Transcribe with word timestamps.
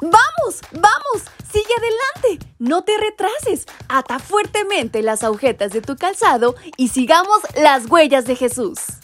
¡Vamos! 0.00 0.60
¡Vamos! 0.72 1.24
¡Sigue 1.52 1.74
adelante! 1.76 2.46
No 2.58 2.84
te 2.84 2.92
retrases. 2.96 3.66
Ata 3.88 4.18
fuertemente 4.18 5.02
las 5.02 5.22
agujetas 5.22 5.72
de 5.72 5.82
tu 5.82 5.96
calzado 5.96 6.54
y 6.76 6.88
sigamos 6.88 7.40
las 7.54 7.86
huellas 7.90 8.24
de 8.24 8.36
Jesús. 8.36 8.99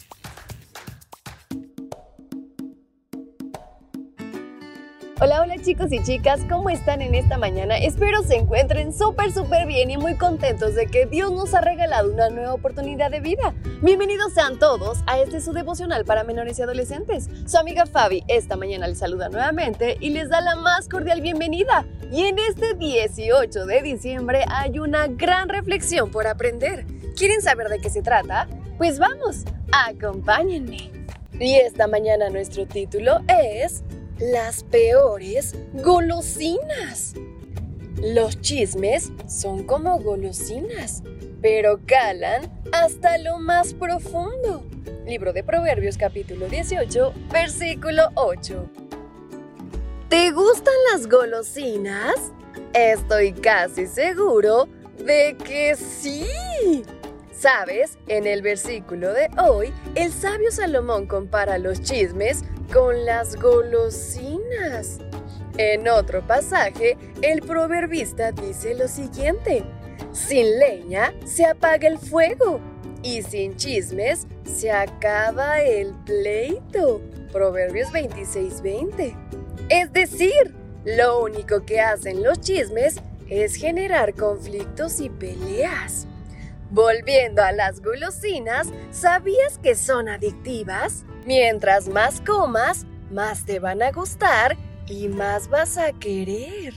Hola, 5.27 5.41
hola 5.41 5.55
chicos 5.61 5.91
y 5.91 6.01
chicas, 6.01 6.39
¿cómo 6.49 6.69
están 6.69 7.01
en 7.01 7.13
esta 7.13 7.37
mañana? 7.37 7.77
Espero 7.77 8.23
se 8.23 8.37
encuentren 8.37 8.93
súper, 8.93 9.33
súper 9.33 9.67
bien 9.67 9.91
y 9.91 9.97
muy 9.97 10.15
contentos 10.15 10.73
de 10.73 10.87
que 10.87 11.05
Dios 11.05 11.33
nos 11.33 11.53
ha 11.53 11.59
regalado 11.59 12.13
una 12.13 12.29
nueva 12.29 12.53
oportunidad 12.53 13.11
de 13.11 13.19
vida. 13.19 13.53
Bienvenidos 13.81 14.31
sean 14.31 14.57
todos 14.57 14.99
a 15.05 15.19
este 15.19 15.41
su 15.41 15.51
devocional 15.51 16.05
para 16.05 16.23
menores 16.23 16.57
y 16.57 16.61
adolescentes. 16.61 17.29
Su 17.45 17.57
amiga 17.57 17.85
Fabi 17.85 18.23
esta 18.29 18.55
mañana 18.55 18.87
les 18.87 18.99
saluda 18.99 19.27
nuevamente 19.27 19.97
y 19.99 20.11
les 20.11 20.29
da 20.29 20.39
la 20.39 20.55
más 20.55 20.87
cordial 20.87 21.19
bienvenida. 21.19 21.85
Y 22.09 22.23
en 22.23 22.39
este 22.39 22.75
18 22.75 23.65
de 23.65 23.81
diciembre 23.81 24.45
hay 24.47 24.79
una 24.79 25.07
gran 25.07 25.49
reflexión 25.49 26.09
por 26.09 26.25
aprender. 26.25 26.85
¿Quieren 27.17 27.41
saber 27.41 27.67
de 27.67 27.79
qué 27.79 27.89
se 27.89 28.01
trata? 28.01 28.47
Pues 28.77 28.97
vamos, 28.97 29.43
acompáñenme. 29.73 30.89
Y 31.37 31.55
esta 31.55 31.87
mañana 31.87 32.29
nuestro 32.29 32.65
título 32.65 33.19
es 33.27 33.83
las 34.19 34.63
peores 34.63 35.55
golosinas. 35.73 37.13
Los 38.01 38.39
chismes 38.41 39.11
son 39.27 39.63
como 39.63 39.99
golosinas, 39.99 41.03
pero 41.41 41.79
calan 41.85 42.51
hasta 42.71 43.17
lo 43.17 43.39
más 43.39 43.73
profundo. 43.73 44.63
Libro 45.05 45.33
de 45.33 45.43
Proverbios 45.43 45.97
capítulo 45.97 46.47
18, 46.47 47.13
versículo 47.31 48.09
8. 48.15 48.65
¿Te 50.09 50.31
gustan 50.31 50.73
las 50.91 51.07
golosinas? 51.07 52.15
Estoy 52.73 53.33
casi 53.33 53.87
seguro 53.87 54.67
de 55.03 55.35
que 55.43 55.75
sí. 55.75 56.25
¿Sabes? 57.31 57.99
En 58.07 58.25
el 58.25 58.41
versículo 58.41 59.13
de 59.13 59.29
hoy, 59.37 59.71
el 59.93 60.11
sabio 60.11 60.49
Salomón 60.51 61.05
compara 61.05 61.59
los 61.59 61.81
chismes 61.81 62.43
con 62.71 63.05
las 63.05 63.35
golosinas. 63.35 64.99
En 65.57 65.87
otro 65.87 66.25
pasaje, 66.25 66.97
el 67.21 67.41
proverbista 67.41 68.31
dice 68.31 68.75
lo 68.75 68.87
siguiente, 68.87 69.63
sin 70.11 70.59
leña 70.59 71.13
se 71.25 71.45
apaga 71.45 71.87
el 71.87 71.97
fuego 71.97 72.59
y 73.01 73.21
sin 73.23 73.55
chismes 73.55 74.27
se 74.43 74.71
acaba 74.71 75.61
el 75.61 75.93
pleito. 76.05 77.01
Proverbios 77.31 77.91
26:20. 77.91 79.15
Es 79.69 79.91
decir, 79.91 80.53
lo 80.85 81.21
único 81.21 81.65
que 81.65 81.81
hacen 81.81 82.23
los 82.23 82.39
chismes 82.39 82.97
es 83.29 83.55
generar 83.55 84.13
conflictos 84.13 84.99
y 85.01 85.09
peleas. 85.09 86.07
Volviendo 86.69 87.41
a 87.41 87.53
las 87.53 87.81
golosinas, 87.81 88.67
¿sabías 88.91 89.57
que 89.57 89.73
son 89.73 90.09
adictivas? 90.09 91.05
Mientras 91.25 91.87
más 91.87 92.19
comas, 92.21 92.85
más 93.09 93.45
te 93.45 93.59
van 93.59 93.81
a 93.81 93.91
gustar 93.91 94.57
y 94.85 95.07
más 95.07 95.47
vas 95.49 95.77
a 95.77 95.93
querer. 95.93 96.73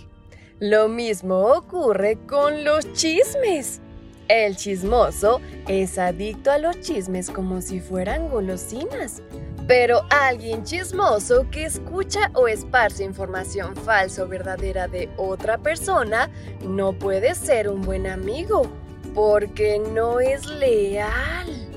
Lo 0.61 0.89
mismo 0.89 1.41
ocurre 1.41 2.19
con 2.29 2.63
los 2.63 2.93
chismes. 2.93 3.81
El 4.29 4.55
chismoso 4.55 5.41
es 5.67 5.99
adicto 5.99 6.53
a 6.53 6.59
los 6.59 6.79
chismes 6.81 7.29
como 7.29 7.61
si 7.61 7.81
fueran 7.81 8.29
golosinas. 8.29 9.23
Pero 9.67 10.03
alguien 10.11 10.63
chismoso 10.63 11.51
que 11.51 11.65
escucha 11.65 12.31
o 12.35 12.47
esparce 12.47 13.03
información 13.03 13.75
falsa 13.75 14.23
o 14.23 14.29
verdadera 14.29 14.87
de 14.87 15.09
otra 15.17 15.59
persona 15.59 16.31
no 16.63 16.93
puede 16.93 17.35
ser 17.35 17.69
un 17.69 17.83
buen 17.83 18.07
amigo 18.07 18.71
porque 19.15 19.81
no 19.93 20.21
es 20.21 20.47
leal. 20.47 21.71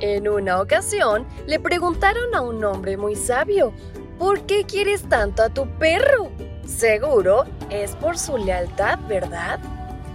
En 0.00 0.28
una 0.28 0.60
ocasión 0.60 1.26
le 1.46 1.60
preguntaron 1.60 2.34
a 2.34 2.40
un 2.40 2.64
hombre 2.64 2.96
muy 2.96 3.14
sabio, 3.14 3.72
¿por 4.18 4.40
qué 4.46 4.64
quieres 4.64 5.08
tanto 5.08 5.42
a 5.42 5.48
tu 5.48 5.66
perro? 5.78 6.30
Seguro 6.66 7.44
es 7.70 7.94
por 7.96 8.18
su 8.18 8.36
lealtad, 8.38 8.98
¿verdad? 9.08 9.60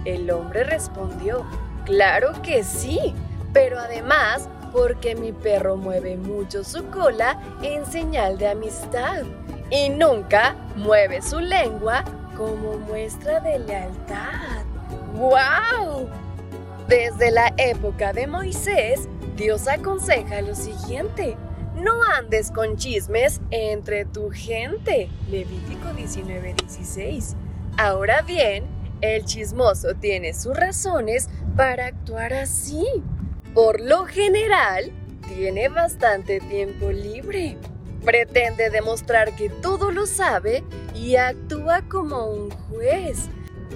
El 0.04 0.30
hombre 0.30 0.64
respondió, 0.64 1.46
claro 1.84 2.32
que 2.42 2.64
sí, 2.64 3.14
pero 3.52 3.78
además 3.78 4.48
porque 4.72 5.14
mi 5.14 5.32
perro 5.32 5.76
mueve 5.76 6.16
mucho 6.16 6.64
su 6.64 6.84
cola 6.90 7.40
en 7.62 7.86
señal 7.86 8.36
de 8.38 8.48
amistad 8.48 9.22
y 9.70 9.88
nunca 9.88 10.54
mueve 10.76 11.22
su 11.22 11.40
lengua 11.40 12.04
como 12.36 12.78
muestra 12.78 13.40
de 13.40 13.58
lealtad. 13.58 14.64
¡Wow! 15.14 16.08
Desde 16.88 17.30
la 17.30 17.52
época 17.58 18.14
de 18.14 18.26
Moisés, 18.26 19.10
Dios 19.36 19.68
aconseja 19.68 20.40
lo 20.40 20.54
siguiente. 20.54 21.36
No 21.74 22.02
andes 22.02 22.50
con 22.50 22.78
chismes 22.78 23.42
entre 23.50 24.06
tu 24.06 24.30
gente. 24.30 25.10
Levítico 25.30 25.90
19:16. 25.90 27.36
Ahora 27.76 28.22
bien, 28.22 28.64
el 29.02 29.26
chismoso 29.26 29.96
tiene 29.96 30.32
sus 30.32 30.56
razones 30.56 31.28
para 31.58 31.88
actuar 31.88 32.32
así. 32.32 32.86
Por 33.52 33.82
lo 33.82 34.06
general, 34.06 34.90
tiene 35.28 35.68
bastante 35.68 36.40
tiempo 36.40 36.90
libre. 36.90 37.58
Pretende 38.02 38.70
demostrar 38.70 39.36
que 39.36 39.50
todo 39.50 39.90
lo 39.90 40.06
sabe 40.06 40.64
y 40.94 41.16
actúa 41.16 41.82
como 41.82 42.30
un 42.30 42.50
juez 42.50 43.28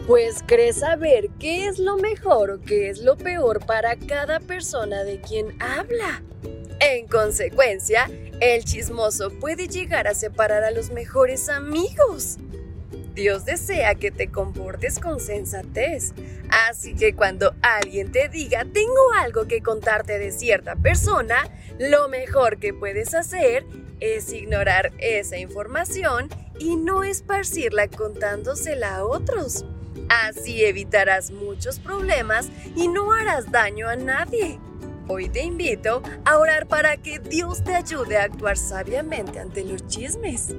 pues 0.06 0.42
cree 0.47 0.72
saber 0.72 1.30
qué 1.38 1.66
es 1.66 1.78
lo 1.78 1.97
mejor 1.97 2.50
o 2.50 2.60
qué 2.60 2.91
es 2.91 3.00
lo 3.00 3.16
peor 3.16 3.64
para 3.64 3.97
cada 3.97 4.41
persona 4.41 5.04
de 5.04 5.20
quien 5.20 5.56
habla. 5.60 6.22
En 6.80 7.06
consecuencia, 7.06 8.10
el 8.41 8.64
chismoso 8.64 9.30
puede 9.30 9.69
llegar 9.69 10.08
a 10.08 10.14
separar 10.14 10.64
a 10.64 10.72
los 10.72 10.91
mejores 10.91 11.48
amigos. 11.48 12.38
Dios 13.14 13.44
desea 13.44 13.94
que 13.94 14.10
te 14.10 14.30
comportes 14.30 14.98
con 14.98 15.20
sensatez, 15.20 16.12
así 16.69 16.94
que 16.94 17.14
cuando 17.14 17.54
alguien 17.60 18.10
te 18.10 18.28
diga 18.28 18.64
tengo 18.64 19.12
algo 19.20 19.47
que 19.47 19.62
contarte 19.62 20.19
de 20.19 20.32
cierta 20.32 20.76
persona, 20.76 21.36
lo 21.78 22.09
mejor 22.09 22.59
que 22.59 22.72
puedes 22.72 23.14
hacer 23.14 23.64
es 24.00 24.32
ignorar 24.32 24.92
esa 24.98 25.36
información 25.36 26.28
y 26.59 26.76
no 26.76 27.04
esparcirla 27.04 27.88
contándosela 27.88 28.97
a 28.97 29.04
otros. 29.04 29.64
Así 30.12 30.62
evitarás 30.62 31.30
muchos 31.30 31.78
problemas 31.78 32.50
y 32.76 32.86
no 32.88 33.12
harás 33.12 33.50
daño 33.50 33.88
a 33.88 33.96
nadie. 33.96 34.60
Hoy 35.08 35.30
te 35.30 35.42
invito 35.42 36.02
a 36.26 36.36
orar 36.36 36.66
para 36.66 36.98
que 36.98 37.18
Dios 37.18 37.64
te 37.64 37.74
ayude 37.74 38.18
a 38.18 38.24
actuar 38.24 38.58
sabiamente 38.58 39.38
ante 39.38 39.64
los 39.64 39.86
chismes. 39.86 40.54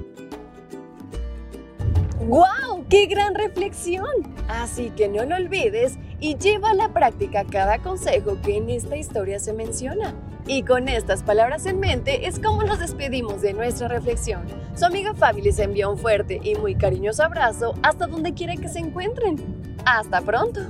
¡Wow! 2.18 2.84
¡Qué 2.90 3.06
gran 3.06 3.36
reflexión! 3.36 4.34
Así 4.48 4.90
que 4.90 5.06
no 5.06 5.24
lo 5.24 5.36
olvides 5.36 5.98
y 6.24 6.38
lleva 6.38 6.70
a 6.70 6.74
la 6.74 6.88
práctica 6.88 7.44
cada 7.44 7.80
consejo 7.80 8.38
que 8.40 8.56
en 8.56 8.70
esta 8.70 8.96
historia 8.96 9.38
se 9.38 9.52
menciona. 9.52 10.14
Y 10.46 10.62
con 10.62 10.88
estas 10.88 11.22
palabras 11.22 11.66
en 11.66 11.78
mente 11.78 12.26
es 12.26 12.38
como 12.38 12.62
nos 12.62 12.78
despedimos 12.78 13.42
de 13.42 13.52
nuestra 13.52 13.88
reflexión. 13.88 14.46
Su 14.74 14.86
amiga 14.86 15.12
Fabi 15.12 15.42
les 15.42 15.58
envía 15.58 15.86
un 15.86 15.98
fuerte 15.98 16.40
y 16.42 16.54
muy 16.54 16.76
cariñoso 16.76 17.24
abrazo 17.24 17.74
hasta 17.82 18.06
donde 18.06 18.32
quiera 18.32 18.56
que 18.56 18.70
se 18.70 18.78
encuentren. 18.78 19.36
¡Hasta 19.84 20.22
pronto! 20.22 20.62